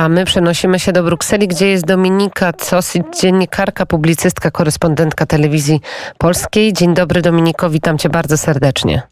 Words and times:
A 0.00 0.08
my 0.08 0.24
przenosimy 0.24 0.78
się 0.78 0.92
do 0.92 1.02
Brukseli, 1.02 1.48
gdzie 1.48 1.66
jest 1.66 1.84
Dominika 1.84 2.52
Cosi, 2.52 3.02
dziennikarka, 3.20 3.86
publicystka, 3.86 4.50
korespondentka 4.50 5.26
telewizji 5.26 5.80
polskiej. 6.18 6.72
Dzień 6.72 6.94
dobry 6.94 7.22
Dominiko, 7.22 7.70
witam 7.70 7.98
cię 7.98 8.08
bardzo 8.08 8.36
serdecznie. 8.36 9.02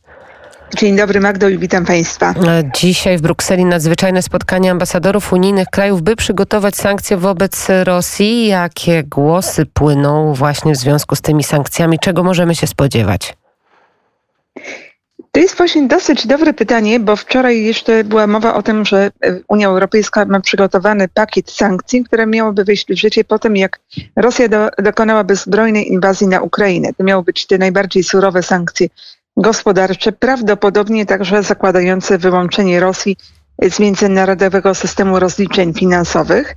Dzień 0.77 0.97
dobry 0.97 1.21
Magdo 1.21 1.49
i 1.49 1.59
witam 1.59 1.87
Państwa. 1.87 2.35
Dzisiaj 2.75 3.19
w 3.19 3.21
Brukseli 3.21 3.65
nadzwyczajne 3.65 4.23
spotkanie 4.23 4.71
ambasadorów 4.71 5.33
unijnych 5.33 5.69
krajów, 5.69 6.03
by 6.03 6.17
przygotować 6.17 6.77
sankcje 6.77 7.17
wobec 7.17 7.67
Rosji. 7.85 8.47
Jakie 8.47 9.05
głosy 9.05 9.67
płyną 9.67 10.35
właśnie 10.35 10.73
w 10.73 10.77
związku 10.77 11.17
z 11.17 11.21
tymi 11.21 11.45
sankcjami? 11.45 11.99
Czego 11.99 12.23
możemy 12.23 12.55
się 12.55 12.67
spodziewać? 12.67 13.35
To 15.33 15.41
jest 15.41 15.57
właśnie 15.57 15.87
dosyć 15.87 16.27
dobre 16.27 16.55
pytanie, 16.55 17.01
bo 17.01 17.17
wczoraj 17.17 17.63
jeszcze 17.63 18.05
była 18.05 18.27
mowa 18.27 18.55
o 18.55 18.63
tym, 18.63 18.85
że 18.85 19.11
e, 19.25 19.41
Unia 19.49 19.69
Europejska 19.69 20.25
ma 20.25 20.41
przygotowany 20.41 21.09
pakiet 21.09 21.51
sankcji, 21.51 22.05
które 22.05 22.27
miałoby 22.27 22.65
wejść 22.65 22.87
w 22.89 22.97
życie 22.97 23.25
po 23.25 23.39
tym, 23.39 23.57
jak 23.57 23.81
Rosja 24.17 24.49
do, 24.49 24.69
dokonała 24.79 25.25
bezbrojnej 25.25 25.89
inwazji 25.89 26.27
na 26.27 26.41
Ukrainę. 26.41 26.95
To 26.95 27.05
miały 27.05 27.23
być 27.23 27.47
te 27.47 27.59
najbardziej 27.59 28.05
surowe 28.05 28.43
sankcje 28.43 28.89
gospodarcze, 29.37 30.13
prawdopodobnie 30.13 31.07
także 31.07 31.43
zakładające 31.43 32.19
wyłączenie 32.19 32.81
Rosji 32.81 33.17
z 33.71 33.81
międzynarodowego 33.81 34.75
systemu 34.75 35.19
rozliczeń 35.19 35.75
finansowych. 35.75 36.57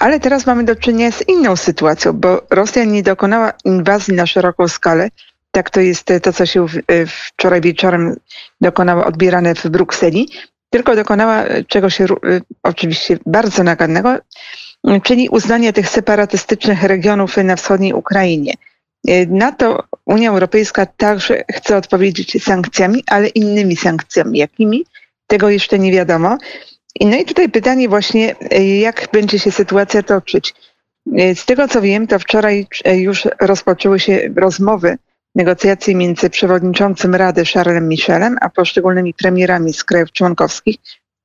Ale 0.00 0.20
teraz 0.20 0.46
mamy 0.46 0.64
do 0.64 0.76
czynienia 0.76 1.12
z 1.12 1.28
inną 1.28 1.56
sytuacją, 1.56 2.12
bo 2.12 2.42
Rosja 2.50 2.84
nie 2.84 3.02
dokonała 3.02 3.52
inwazji 3.64 4.14
na 4.14 4.26
szeroką 4.26 4.68
skalę, 4.68 5.08
tak 5.50 5.70
to 5.70 5.80
jest 5.80 6.08
to, 6.22 6.32
co 6.32 6.46
się 6.46 6.64
e, 6.64 7.06
wczoraj 7.06 7.60
wieczorem 7.60 8.16
dokonało 8.60 9.04
odbierane 9.04 9.54
w 9.54 9.66
Brukseli, 9.66 10.28
tylko 10.70 10.96
dokonała 10.96 11.44
czegoś 11.68 12.00
e, 12.00 12.06
oczywiście 12.62 13.18
bardzo 13.26 13.62
nagannego, 13.62 14.16
czyli 15.02 15.28
uznania 15.28 15.72
tych 15.72 15.88
separatystycznych 15.88 16.82
regionów 16.82 17.36
na 17.36 17.56
wschodniej 17.56 17.92
Ukrainie. 17.92 18.54
E, 19.08 19.26
na 19.26 19.52
to 19.52 19.84
Unia 20.06 20.30
Europejska 20.30 20.86
także 20.86 21.44
chce 21.52 21.76
odpowiedzieć 21.76 22.44
sankcjami, 22.44 23.04
ale 23.06 23.28
innymi 23.28 23.76
sankcjami. 23.76 24.38
Jakimi? 24.38 24.84
Tego 25.26 25.50
jeszcze 25.50 25.78
nie 25.78 25.92
wiadomo. 25.92 26.38
No 27.00 27.16
i 27.16 27.24
tutaj 27.24 27.48
pytanie 27.48 27.88
właśnie, 27.88 28.34
jak 28.80 29.08
będzie 29.12 29.38
się 29.38 29.50
sytuacja 29.50 30.02
toczyć. 30.02 30.54
Z 31.34 31.44
tego 31.44 31.68
co 31.68 31.80
wiem, 31.80 32.06
to 32.06 32.18
wczoraj 32.18 32.66
już 32.94 33.28
rozpoczęły 33.40 34.00
się 34.00 34.30
rozmowy 34.36 34.98
negocjacje 35.34 35.94
między 35.94 36.30
przewodniczącym 36.30 37.14
Rady 37.14 37.44
Charlesem 37.44 37.88
Michelem 37.88 38.36
a 38.40 38.50
poszczególnymi 38.50 39.14
premierami 39.14 39.72
z 39.72 39.84
krajów 39.84 40.12
członkowskich, 40.12 40.76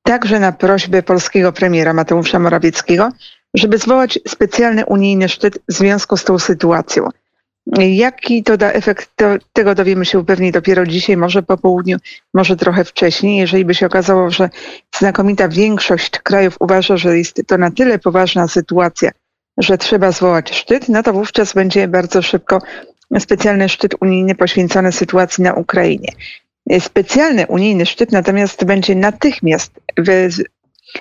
także 0.02 0.40
na 0.40 0.52
prośbę 0.52 1.02
polskiego 1.02 1.52
premiera 1.52 1.92
Mateusza 1.92 2.38
Morawieckiego, 2.38 3.08
żeby 3.54 3.78
zwołać 3.78 4.18
specjalny 4.28 4.86
unijny 4.86 5.28
szczyt 5.28 5.58
w 5.68 5.72
związku 5.72 6.16
z 6.16 6.24
tą 6.24 6.38
sytuacją. 6.38 7.08
Jaki 7.78 8.42
to 8.42 8.56
da 8.56 8.72
efekt, 8.72 9.10
to, 9.16 9.26
tego 9.52 9.74
dowiemy 9.74 10.04
się 10.04 10.24
pewnie 10.26 10.52
dopiero 10.52 10.86
dzisiaj, 10.86 11.16
może 11.16 11.42
po 11.42 11.56
południu, 11.56 11.98
może 12.34 12.56
trochę 12.56 12.84
wcześniej. 12.84 13.36
Jeżeli 13.36 13.64
by 13.64 13.74
się 13.74 13.86
okazało, 13.86 14.30
że 14.30 14.50
znakomita 14.96 15.48
większość 15.48 16.10
krajów 16.10 16.56
uważa, 16.60 16.96
że 16.96 17.18
jest 17.18 17.42
to 17.46 17.58
na 17.58 17.70
tyle 17.70 17.98
poważna 17.98 18.48
sytuacja, 18.48 19.10
że 19.58 19.78
trzeba 19.78 20.12
zwołać 20.12 20.54
szczyt, 20.54 20.88
no 20.88 21.02
to 21.02 21.12
wówczas 21.12 21.52
będzie 21.52 21.88
bardzo 21.88 22.22
szybko 22.22 22.62
specjalny 23.18 23.68
szczyt 23.68 23.94
unijny 24.00 24.34
poświęcony 24.34 24.92
sytuacji 24.92 25.44
na 25.44 25.54
Ukrainie. 25.54 26.08
Specjalny 26.80 27.46
unijny 27.46 27.86
szczyt 27.86 28.12
natomiast 28.12 28.64
będzie 28.64 28.94
natychmiast 28.94 29.80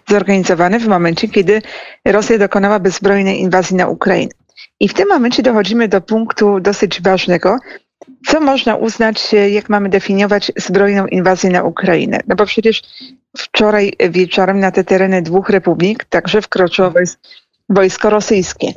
zorganizowany 0.10 0.80
w 0.80 0.88
momencie, 0.88 1.28
kiedy 1.28 1.62
Rosja 2.06 2.38
dokonała 2.38 2.80
bezbrojnej 2.80 3.40
inwazji 3.40 3.76
na 3.76 3.88
Ukrainę. 3.88 4.32
I 4.80 4.90
w 4.90 4.94
tym 4.94 5.08
momencie 5.10 5.44
dochodzimy 5.44 5.88
do 5.88 6.02
punktu 6.02 6.60
dosyć 6.60 7.02
ważnego, 7.02 7.58
co 8.28 8.42
można 8.42 8.76
uznać, 8.76 9.34
jak 9.50 9.70
mamy 9.70 9.90
definiować 9.90 10.52
zbrojną 10.58 11.08
inwazję 11.08 11.50
na 11.50 11.64
Ukrainę. 11.64 12.20
No 12.28 12.36
bo 12.36 12.46
przecież 12.46 12.82
wczoraj 13.38 13.94
wieczorem 14.10 14.60
na 14.60 14.72
te 14.72 14.84
tereny 14.84 15.22
dwóch 15.22 15.50
republik 15.50 16.04
także 16.04 16.42
wkroczyło 16.42 16.94
wojsko 17.70 18.10
rosyjskie. 18.10 18.74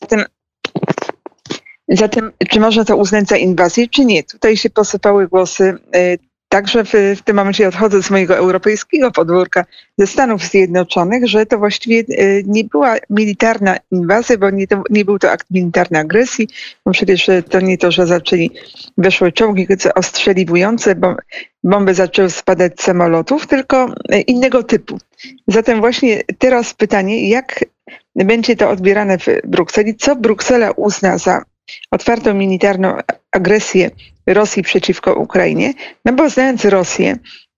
Zatem 0.00 0.24
Zatem, 1.90 2.32
czy 2.48 2.60
można 2.60 2.84
to 2.84 2.96
uznać 2.96 3.28
za 3.28 3.36
inwazję, 3.36 3.88
czy 3.88 4.04
nie? 4.04 4.22
Tutaj 4.22 4.56
się 4.56 4.70
posypały 4.70 5.28
głosy. 5.28 5.78
E, 5.94 6.16
także 6.48 6.84
w, 6.84 6.92
w 7.16 7.22
tym 7.22 7.36
momencie 7.36 7.68
odchodzę 7.68 8.02
z 8.02 8.10
mojego 8.10 8.36
europejskiego 8.36 9.10
podwórka 9.10 9.64
ze 9.98 10.06
Stanów 10.06 10.42
Zjednoczonych, 10.42 11.28
że 11.28 11.46
to 11.46 11.58
właściwie 11.58 11.98
e, 11.98 12.42
nie 12.46 12.64
była 12.64 12.96
militarna 13.10 13.76
inwazja, 13.90 14.38
bo 14.38 14.50
nie, 14.50 14.66
to, 14.66 14.82
nie 14.90 15.04
był 15.04 15.18
to 15.18 15.30
akt 15.30 15.46
militarnej 15.50 16.00
agresji. 16.00 16.48
Bo 16.86 16.92
przecież 16.92 17.28
e, 17.28 17.42
to 17.42 17.60
nie 17.60 17.78
to, 17.78 17.90
że 17.90 18.06
zaczęli, 18.06 18.50
weszły 18.98 19.32
czołgi 19.32 19.66
ostrzeliwujące, 19.94 20.94
bo 20.94 21.16
bomby 21.64 21.94
zaczęły 21.94 22.30
spadać 22.30 22.80
z 22.80 22.84
samolotów, 22.84 23.46
tylko 23.46 23.94
innego 24.26 24.62
typu. 24.62 24.98
Zatem 25.46 25.80
właśnie 25.80 26.22
teraz 26.38 26.74
pytanie, 26.74 27.28
jak 27.28 27.64
będzie 28.16 28.56
to 28.56 28.70
odbierane 28.70 29.18
w 29.18 29.26
Brukseli? 29.44 29.94
Co 29.94 30.16
Bruksela 30.16 30.70
uzna 30.70 31.18
za 31.18 31.42
otwartą 31.90 32.34
militarną 32.34 32.96
agresję 33.32 33.90
Rosji 34.26 34.62
przeciwko 34.62 35.14
Ukrainie, 35.14 35.72
no 36.04 36.12
bo 36.12 36.30
znając 36.30 36.64
Rosję, 36.64 37.16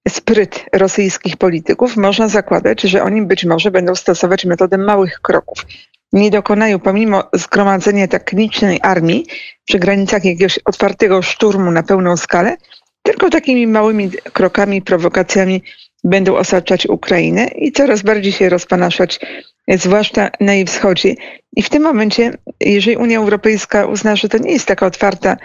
spryt 0.09 0.65
rosyjskich 0.73 1.37
polityków, 1.37 1.97
można 1.97 2.29
zakładać, 2.29 2.81
że 2.81 3.03
oni 3.03 3.23
być 3.23 3.45
może 3.45 3.71
będą 3.71 3.95
stosować 3.95 4.45
metodę 4.45 4.79
małych 4.79 5.21
kroków. 5.21 5.67
Nie 6.13 6.31
dokonają, 6.31 6.79
pomimo 6.79 7.25
zgromadzenia 7.33 8.09
tak 8.09 8.33
licznej 8.33 8.81
armii 8.83 9.27
przy 9.65 9.79
granicach 9.79 10.25
jakiegoś 10.25 10.59
otwartego 10.65 11.23
szturmu 11.23 11.71
na 11.71 11.83
pełną 11.83 12.17
skalę, 12.17 12.57
tylko 13.03 13.31
takimi 13.31 13.67
małymi 13.67 14.11
krokami, 14.33 14.83
prowokacjami 14.83 15.63
będą 16.05 16.37
osaczać 16.37 16.87
Ukrainę 16.87 17.47
i 17.47 17.73
coraz 17.73 18.03
bardziej 18.03 18.33
się 18.33 18.49
rozpanaszać 18.49 19.21
zwłaszcza 19.69 20.31
na 20.41 20.55
jej 20.55 20.65
wschodzie. 20.65 21.15
I 21.57 21.63
w 21.63 21.69
tym 21.69 21.83
momencie, 21.83 22.33
jeżeli 22.61 22.97
Unia 22.97 23.19
Europejska 23.19 23.87
uzna, 23.87 24.17
że 24.17 24.29
to 24.29 24.39
nie 24.39 24.53
jest 24.53 24.67
taka 24.67 24.87
otwarta 24.87 25.37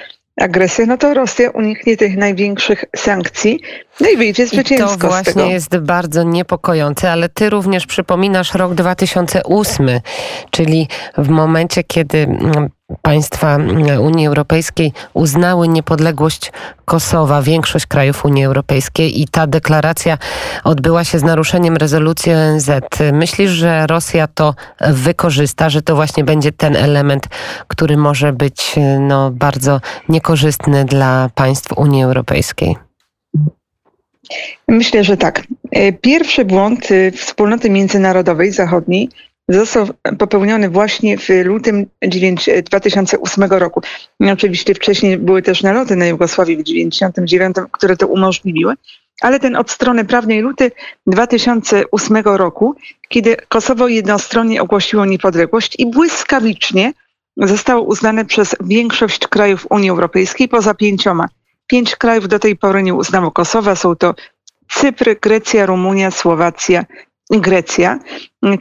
agresja, 0.42 0.86
no 0.86 0.98
to 0.98 1.14
Rosja 1.14 1.50
uniknie 1.50 1.98
tych 1.98 2.18
największych 2.18 2.86
sankcji, 2.96 3.60
no 4.00 4.10
i 4.10 4.18
wyjdzie 4.18 4.48
zwycięsko 4.48 4.96
I 4.96 5.00
to 5.00 5.08
właśnie 5.08 5.52
jest 5.52 5.78
bardzo 5.78 6.24
niepokojące, 6.24 7.12
ale 7.12 7.30
ty 7.30 7.50
również 7.50 7.86
przypominasz 7.86 8.54
rok 8.54 8.74
2008, 8.74 9.90
czyli 10.52 10.88
w 11.18 11.30
momencie, 11.30 11.84
kiedy 11.84 12.28
państwa 13.02 13.58
Unii 14.00 14.28
Europejskiej 14.28 14.94
uznały 15.14 15.68
niepodległość 15.68 16.52
Kosowa, 16.86 17.42
większość 17.42 17.86
krajów 17.86 18.26
Unii 18.26 18.46
Europejskiej 18.46 19.22
i 19.22 19.28
ta 19.28 19.48
deklaracja 19.48 20.18
odbyła 20.64 21.04
się 21.04 21.20
z 21.20 21.24
naruszeniem 21.24 21.78
rezolucji 21.78 22.34
ONZ. 22.34 22.70
Myślisz, 23.14 23.52
że 23.52 23.88
Rosja 23.88 24.28
to 24.28 24.56
wykorzysta, 24.90 25.70
że 25.70 25.82
to 25.82 25.96
właśnie 25.96 26.24
będzie 26.24 26.52
ten 26.52 26.76
element, 26.76 27.28
który 27.68 27.98
może 27.98 28.34
być 28.34 28.76
no, 29.00 29.32
bardzo 29.32 29.82
niekorzystny 30.10 30.86
dla 30.86 31.30
państw 31.36 31.78
Unii 31.78 32.04
Europejskiej? 32.04 32.76
Myślę, 34.68 35.04
że 35.04 35.18
tak. 35.18 35.44
Pierwszy 36.02 36.46
błąd 36.46 36.92
y, 36.92 37.12
wspólnoty 37.12 37.70
międzynarodowej 37.70 38.52
zachodniej 38.52 39.10
został 39.50 39.88
popełniony 40.20 40.70
właśnie 40.70 41.18
w 41.18 41.30
lutym 41.44 41.86
2008 42.64 43.44
roku. 43.44 43.82
Oczywiście 44.34 44.74
wcześniej 44.74 45.18
były 45.18 45.42
też 45.42 45.64
naloty 45.64 45.96
na 45.96 46.08
Jugosławię 46.08 46.56
w 46.58 46.64
1999, 46.64 47.72
które 47.72 47.98
to 47.98 48.08
umożliwiły, 48.08 48.74
ale 49.22 49.40
ten 49.40 49.56
od 49.56 49.72
strony 49.72 50.06
prawnej 50.06 50.42
luty 50.42 50.72
2008 51.08 52.18
roku, 52.18 52.76
kiedy 53.10 53.36
Kosowo 53.50 53.88
jednostronnie 53.88 54.62
ogłosiło 54.62 55.06
niepodległość 55.06 55.76
i 55.80 55.86
błyskawicznie 55.86 56.94
zostało 57.38 57.82
uznane 57.82 58.26
przez 58.26 58.56
większość 58.62 59.28
krajów 59.28 59.68
Unii 59.70 59.90
Europejskiej 59.90 60.48
poza 60.48 60.74
pięcioma. 60.74 61.30
Pięć 61.68 61.96
krajów 61.96 62.28
do 62.28 62.40
tej 62.40 62.56
pory 62.56 62.84
nie 62.84 62.94
uznało 62.94 63.32
Kosowa. 63.32 63.76
Są 63.76 63.96
to 63.96 64.16
Cypr, 64.70 65.20
Grecja, 65.22 65.66
Rumunia, 65.66 66.12
Słowacja 66.12 66.86
Grecja, 67.32 68.00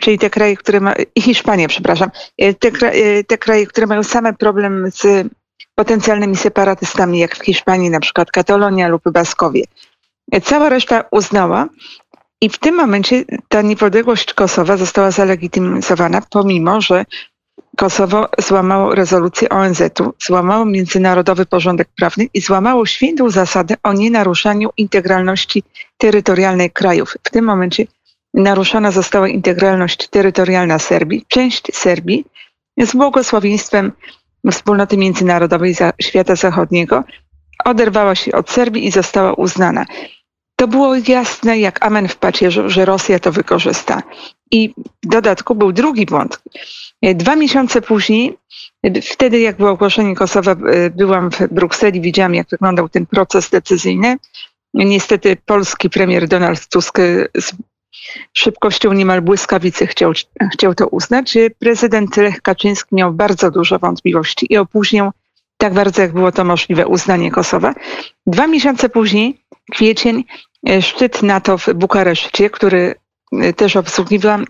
czyli 0.00 0.18
te 0.18 0.30
kraje, 0.30 0.56
które 0.56 0.80
i 1.14 1.22
Hiszpania, 1.22 1.68
przepraszam, 1.68 2.10
e, 2.38 2.54
te, 2.54 2.68
e, 2.68 3.24
te 3.24 3.38
kraje, 3.38 3.66
które 3.66 3.86
mają 3.86 4.02
same 4.02 4.34
problem 4.34 4.90
z 4.90 5.28
potencjalnymi 5.74 6.36
separatystami, 6.36 7.18
jak 7.18 7.36
w 7.36 7.44
Hiszpanii, 7.44 7.90
na 7.90 8.00
przykład 8.00 8.30
Katalonia 8.30 8.88
lub 8.88 9.02
Baskowie. 9.12 9.64
Cała 10.44 10.68
reszta 10.68 11.04
uznała 11.10 11.68
i 12.40 12.48
w 12.48 12.58
tym 12.58 12.74
momencie 12.74 13.24
ta 13.48 13.62
niepodległość 13.62 14.34
Kosowa 14.34 14.76
została 14.76 15.10
zalegitymizowana, 15.10 16.22
pomimo 16.30 16.80
że 16.80 17.04
Kosowo 17.76 18.28
złamało 18.38 18.94
rezolucję 18.94 19.48
ONZ-u, 19.48 20.14
złamało 20.22 20.64
międzynarodowy 20.64 21.46
porządek 21.46 21.88
prawny 21.96 22.26
i 22.34 22.40
złamało 22.40 22.86
świętą 22.86 23.30
zasadę 23.30 23.74
o 23.82 23.92
nienaruszaniu 23.92 24.70
integralności 24.76 25.62
terytorialnej 25.96 26.70
krajów. 26.70 27.14
W 27.24 27.30
tym 27.30 27.44
momencie 27.44 27.86
naruszona 28.36 28.90
została 28.90 29.28
integralność 29.28 30.08
terytorialna 30.08 30.78
Serbii, 30.78 31.24
część 31.28 31.74
Serbii 31.74 32.24
z 32.78 32.96
błogosławieństwem 32.96 33.92
wspólnoty 34.52 34.96
międzynarodowej 34.96 35.74
świata 36.02 36.36
zachodniego 36.36 37.04
oderwała 37.64 38.14
się 38.14 38.32
od 38.32 38.50
Serbii 38.50 38.86
i 38.86 38.90
została 38.90 39.32
uznana. 39.32 39.86
To 40.56 40.68
było 40.68 40.94
jasne 41.08 41.58
jak 41.58 41.84
amen 41.86 42.08
w 42.08 42.16
pacierzu, 42.16 42.70
że 42.70 42.84
Rosja 42.84 43.18
to 43.18 43.32
wykorzysta. 43.32 44.02
I 44.50 44.74
w 45.04 45.08
dodatku 45.08 45.54
był 45.54 45.72
drugi 45.72 46.06
błąd. 46.06 46.42
Dwa 47.02 47.36
miesiące 47.36 47.82
później, 47.82 48.38
wtedy 49.02 49.40
jak 49.40 49.56
było 49.56 49.70
ogłoszenie 49.70 50.14
Kosowa, 50.14 50.56
byłam 50.90 51.30
w 51.30 51.40
Brukseli, 51.50 52.00
widziałam 52.00 52.34
jak 52.34 52.48
wyglądał 52.48 52.88
ten 52.88 53.06
proces 53.06 53.50
decyzyjny. 53.50 54.16
Niestety 54.74 55.36
polski 55.46 55.90
premier 55.90 56.28
Donald 56.28 56.68
Tusk 56.68 56.98
szybkością 58.32 58.92
niemal 58.92 59.22
błyskawicy 59.22 59.86
chciał, 59.86 60.12
chciał 60.52 60.74
to 60.74 60.88
uznać. 60.88 61.38
Prezydent 61.58 62.16
Lech 62.16 62.42
Kaczyński 62.42 62.94
miał 62.94 63.12
bardzo 63.12 63.50
dużo 63.50 63.78
wątpliwości 63.78 64.46
i 64.52 64.56
opóźnił 64.56 65.10
tak 65.56 65.74
bardzo, 65.74 66.02
jak 66.02 66.12
było 66.12 66.32
to 66.32 66.44
możliwe, 66.44 66.86
uznanie 66.86 67.30
Kosowa. 67.30 67.74
Dwa 68.26 68.46
miesiące 68.46 68.88
później, 68.88 69.40
kwiecień, 69.72 70.24
e, 70.68 70.82
szczyt 70.82 71.22
NATO 71.22 71.58
w 71.58 71.74
Bukareszcie, 71.74 72.50
który 72.50 72.94
e, 73.32 73.52
też 73.52 73.76
obsługiwałam, 73.76 74.44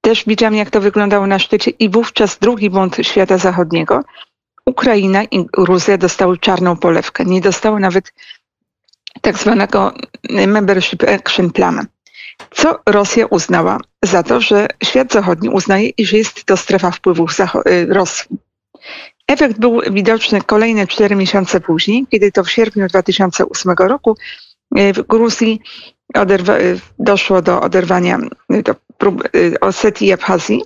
też 0.00 0.24
widziałam, 0.26 0.54
jak 0.54 0.70
to 0.70 0.80
wyglądało 0.80 1.26
na 1.26 1.38
szczycie 1.38 1.70
i 1.70 1.88
wówczas 1.88 2.38
drugi 2.38 2.70
błąd 2.70 2.96
świata 3.02 3.38
zachodniego. 3.38 4.02
Ukraina 4.66 5.24
i 5.24 5.46
Gruzja 5.46 5.98
dostały 5.98 6.38
czarną 6.38 6.76
polewkę. 6.76 7.24
Nie 7.24 7.40
dostały 7.40 7.80
nawet 7.80 8.12
tak 9.20 9.38
zwanego 9.38 9.92
Membership 10.30 11.02
Action 11.02 11.50
Plan. 11.50 11.86
Co 12.50 12.78
Rosja 12.86 13.26
uznała 13.26 13.78
za 14.04 14.22
to, 14.22 14.40
że 14.40 14.68
świat 14.84 15.12
zachodni 15.12 15.48
uznaje, 15.48 15.88
iż 15.88 16.12
jest 16.12 16.44
to 16.44 16.56
strefa 16.56 16.90
wpływów 16.90 17.40
y, 17.40 17.86
Rosji. 17.86 18.36
Efekt 19.26 19.58
był 19.58 19.80
widoczny 19.90 20.40
kolejne 20.42 20.86
cztery 20.86 21.16
miesiące 21.16 21.60
później, 21.60 22.06
kiedy 22.10 22.32
to 22.32 22.44
w 22.44 22.50
sierpniu 22.50 22.86
2008 22.86 23.72
roku 23.78 24.16
y, 24.78 24.92
w 24.92 25.02
Gruzji 25.02 25.60
y, 26.16 26.80
doszło 26.98 27.42
do 27.42 27.60
oderwania 27.60 28.18
do 28.48 28.74
prób 28.98 29.22
Osetii 29.60 30.06
i 30.06 30.12
Abchazji. 30.12 30.62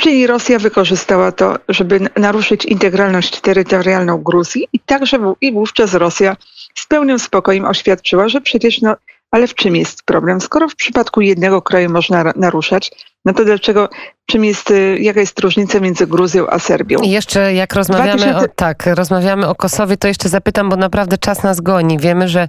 Czyli 0.00 0.26
Rosja 0.26 0.58
wykorzystała 0.58 1.32
to, 1.32 1.58
żeby 1.68 2.00
naruszyć 2.16 2.64
integralność 2.64 3.40
terytorialną 3.40 4.18
Gruzji 4.18 4.68
i 4.72 4.80
także 4.80 5.34
i 5.40 5.52
wówczas 5.52 5.94
Rosja 5.94 6.36
z 6.74 6.86
pełnym 6.86 7.18
spokojem 7.18 7.64
oświadczyła, 7.64 8.28
że 8.28 8.40
przecież 8.40 8.80
no, 8.80 8.96
ale 9.34 9.46
w 9.46 9.54
czym 9.54 9.76
jest 9.76 10.02
problem? 10.02 10.40
Skoro 10.40 10.68
w 10.68 10.76
przypadku 10.76 11.20
jednego 11.20 11.62
kraju 11.62 11.90
można 11.90 12.32
naruszać, 12.36 12.90
no 13.24 13.32
to 13.32 13.44
dlaczego, 13.44 13.88
czym 14.26 14.44
jest, 14.44 14.70
y, 14.70 14.98
jaka 15.00 15.20
jest 15.20 15.40
różnica 15.40 15.80
między 15.80 16.06
Gruzją 16.06 16.46
a 16.46 16.58
Serbią? 16.58 16.98
I 16.98 17.10
jeszcze 17.10 17.54
jak 17.54 17.74
rozmawiamy 17.74 18.18
2000... 18.18 18.44
o, 18.44 18.48
tak, 18.56 18.86
rozmawiamy 18.86 19.48
o 19.48 19.54
Kosowie, 19.54 19.96
to 19.96 20.08
jeszcze 20.08 20.28
zapytam, 20.28 20.68
bo 20.68 20.76
naprawdę 20.76 21.18
czas 21.18 21.42
nas 21.42 21.60
goni. 21.60 21.98
Wiemy, 21.98 22.28
że 22.28 22.48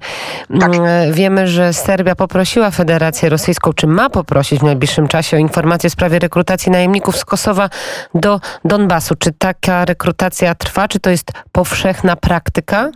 tak. 0.59 0.75
Mm, 0.75 1.13
wiemy, 1.13 1.47
że 1.47 1.73
Serbia 1.73 2.15
poprosiła 2.15 2.71
Federację 2.71 3.29
Rosyjską, 3.29 3.73
czy 3.73 3.87
ma 3.87 4.09
poprosić 4.09 4.59
w 4.59 4.63
najbliższym 4.63 5.07
czasie 5.07 5.37
o 5.37 5.39
informacje 5.39 5.89
w 5.89 5.93
sprawie 5.93 6.19
rekrutacji 6.19 6.71
najemników 6.71 7.17
z 7.17 7.25
Kosowa 7.25 7.69
do 8.15 8.39
Donbasu. 8.65 9.15
Czy 9.15 9.31
taka 9.31 9.85
rekrutacja 9.85 10.55
trwa? 10.55 10.87
Czy 10.87 10.99
to 10.99 11.09
jest 11.09 11.31
powszechna 11.51 12.15
praktyka? 12.15 12.91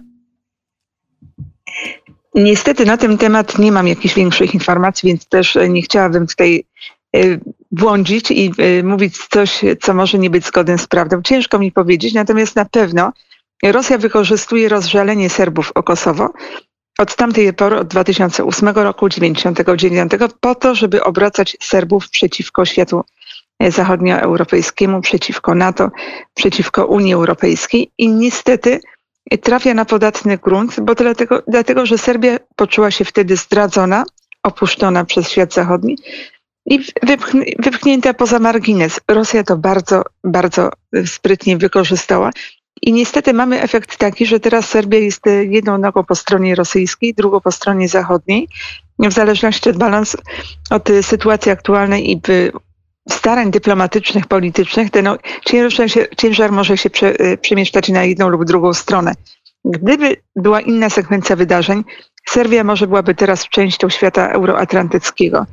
Niestety 2.40 2.86
na 2.86 2.98
ten 2.98 3.18
temat 3.18 3.60
nie 3.60 3.72
mam 3.72 3.88
jakichś 3.88 4.16
większych 4.16 4.54
informacji, 4.54 5.08
więc 5.08 5.26
też 5.26 5.58
nie 5.70 5.82
chciałabym 5.82 6.28
tutaj 6.28 6.64
e, 7.16 7.20
błądzić 7.72 8.32
i 8.32 8.52
e, 8.58 8.84
mówić 8.84 9.18
coś, 9.18 9.62
co 9.82 9.94
może 9.94 10.20
nie 10.20 10.30
być 10.30 10.46
zgodne 10.46 10.78
z 10.78 10.88
prawdą. 10.88 11.22
Ciężko 11.22 11.60
mi 11.60 11.72
powiedzieć, 11.72 12.14
natomiast 12.14 12.56
na 12.56 12.66
pewno 12.66 13.12
Rosja 13.64 13.98
wykorzystuje 13.98 14.70
rozżalenie 14.70 15.30
Serbów 15.30 15.72
o 15.76 15.84
Kosowo 15.84 16.30
od 17.00 17.16
tamtej 17.16 17.54
pory, 17.54 17.80
od 17.80 17.88
2008 17.88 18.70
roku, 18.70 19.10
1999, 19.10 20.12
po 20.40 20.56
to, 20.56 20.76
żeby 20.76 21.04
obracać 21.04 21.58
Serbów 21.62 22.10
przeciwko 22.10 22.66
światu 22.66 23.04
zachodnioeuropejskiemu, 23.68 25.02
przeciwko 25.02 25.56
NATO, 25.56 25.90
przeciwko 26.34 26.86
Unii 26.86 27.14
Europejskiej 27.14 27.92
i 27.98 28.10
niestety 28.10 28.80
trafia 29.38 29.74
na 29.74 29.86
podatny 29.86 30.38
grunt, 30.38 30.80
bo 30.80 30.96
dlatego, 30.96 31.44
dlatego, 31.48 31.86
że 31.86 31.98
Serbia 31.98 32.38
poczuła 32.56 32.92
się 32.92 33.06
wtedy 33.06 33.36
zdradzona, 33.36 34.04
opuszczona 34.44 35.06
przez 35.06 35.30
świat 35.30 35.54
zachodni 35.54 35.98
i 36.66 36.80
wypchnięta 37.60 38.14
poza 38.14 38.40
margines. 38.40 39.00
Rosja 39.08 39.44
to 39.44 39.58
bardzo, 39.58 40.04
bardzo 40.24 40.70
sprytnie 41.06 41.58
wykorzystała. 41.58 42.32
I 42.82 42.94
niestety 42.94 43.34
mamy 43.34 43.62
efekt 43.62 43.98
taki, 43.98 44.26
że 44.26 44.40
teraz 44.40 44.70
Serbia 44.70 45.00
jest 45.00 45.22
jedną 45.50 45.78
nogą 45.78 46.04
po 46.04 46.16
stronie 46.16 46.56
rosyjskiej, 46.56 47.14
drugą 47.14 47.42
po 47.42 47.52
stronie 47.52 47.90
zachodniej. 47.90 48.48
W 49.00 49.14
zależności 49.14 49.70
od 49.70 49.78
balansu, 49.78 50.18
od 50.70 50.90
sytuacji 51.02 51.52
aktualnej 51.52 52.12
i 52.12 52.22
starań 53.12 53.52
dyplomatycznych, 53.52 54.28
politycznych, 54.28 54.90
ten 54.92 55.10
ciężar, 55.46 55.92
się, 55.92 56.06
ciężar 56.18 56.52
może 56.52 56.78
się 56.78 56.90
prze, 56.90 57.22
y, 57.22 57.38
przemieszczać 57.38 57.90
na 57.90 58.04
jedną 58.04 58.30
lub 58.30 58.46
drugą 58.46 58.74
stronę. 58.74 59.14
Gdyby 59.66 60.16
była 60.36 60.62
inna 60.62 60.90
sekwencja 60.90 61.36
wydarzeń, 61.36 61.84
Serbia 62.30 62.64
może 62.64 62.88
byłaby 62.88 63.16
teraz 63.16 63.48
częścią 63.50 63.90
świata 63.90 64.30
euroatlantyckiego 64.30 65.46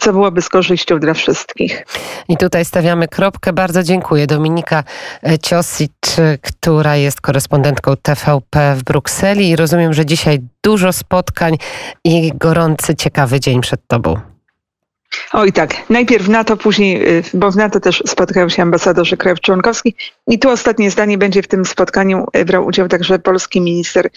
co 0.00 0.12
byłoby 0.12 0.42
z 0.42 0.48
korzyścią 0.48 0.98
dla 0.98 1.14
wszystkich. 1.14 1.86
I 2.28 2.36
tutaj 2.36 2.64
stawiamy 2.64 3.08
kropkę. 3.08 3.52
Bardzo 3.52 3.82
dziękuję. 3.82 4.26
Dominika 4.26 4.84
e, 5.22 5.38
Ciosic, 5.38 6.16
która 6.42 6.96
jest 6.96 7.20
korespondentką 7.20 7.96
TVP 8.02 8.74
w 8.76 8.84
Brukseli 8.84 9.48
i 9.48 9.56
rozumiem, 9.56 9.94
że 9.94 10.06
dzisiaj 10.06 10.38
dużo 10.64 10.92
spotkań 10.92 11.56
i 12.04 12.32
gorący, 12.34 12.94
ciekawy 12.94 13.40
dzień 13.40 13.60
przed 13.60 13.80
Tobą. 13.86 14.35
Oj 15.32 15.52
tak, 15.52 15.90
najpierw 15.90 16.24
w 16.24 16.28
NATO, 16.28 16.56
później, 16.56 17.18
y, 17.18 17.22
bo 17.34 17.50
w 17.50 17.56
NATO 17.56 17.80
też 17.80 18.02
spotkają 18.06 18.48
się 18.48 18.62
ambasadorzy 18.62 19.16
krajów 19.16 19.40
członkowskich. 19.40 19.94
I 20.26 20.38
tu 20.38 20.50
ostatnie 20.50 20.90
zdanie 20.90 21.18
będzie 21.18 21.42
w 21.42 21.48
tym 21.48 21.64
spotkaniu 21.64 22.26
y, 22.36 22.44
brał 22.44 22.66
udział 22.66 22.88
także 22.88 23.18
polski 23.18 23.60
minister 23.60 24.08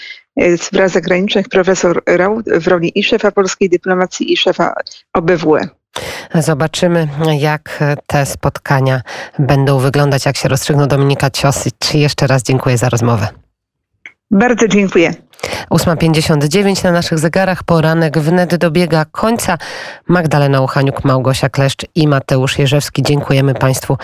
y, 0.42 0.57
spraw 0.57 0.92
zagranicznych, 0.92 1.50
profesor 1.50 2.04
Rał, 2.06 2.42
w 2.46 2.68
roli 2.68 3.00
i 3.00 3.04
szefa 3.04 3.31
polskiej 3.31 3.69
dyplomacji, 3.69 4.34
i 4.34 4.38
szefa 4.38 4.74
OBWE. 5.13 5.69
Zobaczymy, 6.36 7.07
jak 7.40 7.80
te 8.07 8.25
spotkania 8.25 9.01
będą 9.39 9.79
wyglądać, 9.79 10.25
jak 10.25 10.38
się 10.38 10.50
rozstrzygną 10.50 10.88
Dominika 10.88 11.29
Ciosic. 11.29 11.94
Jeszcze 11.94 12.27
raz 12.27 12.44
dziękuję 12.44 12.77
za 12.77 12.89
rozmowę. 12.89 13.27
Bardzo 14.32 14.68
dziękuję. 14.68 15.13
8.59 15.72 16.84
na 16.84 16.92
naszych 16.92 17.20
zegarach. 17.20 17.63
Poranek 17.63 18.20
wnet 18.20 18.56
dobiega 18.56 19.06
końca. 19.06 19.58
Magdalena 20.08 20.62
Uchaniuk, 20.62 21.04
Małgosia 21.04 21.50
Kleszcz 21.50 21.86
i 21.96 22.08
Mateusz 22.08 22.60
Jerzewski. 22.60 23.04
Dziękujemy 23.04 23.54
Państwu 23.54 23.98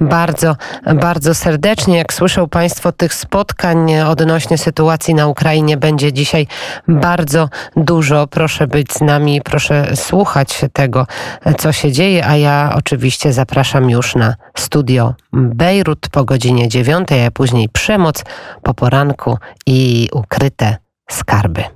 bardzo, 0.00 0.56
bardzo 0.94 1.34
serdecznie. 1.34 1.98
Jak 1.98 2.12
słyszą 2.12 2.48
Państwo, 2.48 2.92
tych 2.92 3.14
spotkań 3.14 4.00
odnośnie 4.00 4.58
sytuacji 4.58 5.14
na 5.14 5.26
Ukrainie 5.26 5.76
będzie 5.76 6.12
dzisiaj 6.12 6.46
bardzo 6.88 7.48
dużo. 7.76 8.26
Proszę 8.26 8.66
być 8.66 8.92
z 8.92 9.00
nami, 9.00 9.40
proszę 9.44 9.96
słuchać 9.96 10.60
tego, 10.72 11.06
co 11.58 11.72
się 11.72 11.92
dzieje, 11.92 12.26
a 12.26 12.36
ja 12.36 12.72
oczywiście 12.76 13.32
zapraszam 13.32 13.90
już 13.90 14.14
na 14.14 14.34
studio 14.58 15.14
Bejrut 15.32 16.08
po 16.08 16.24
godzinie 16.24 16.68
9, 16.68 17.08
a 17.26 17.30
później 17.30 17.68
przemoc 17.68 18.24
po 18.62 18.74
poranku 18.74 19.38
i 19.66 20.08
ukryte 20.12 20.76
skarby. 21.10 21.74